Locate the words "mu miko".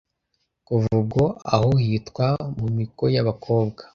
2.59-3.03